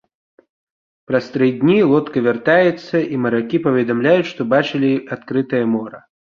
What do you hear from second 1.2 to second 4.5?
тры дні лодка вяртаецца і маракі паведамляюць, што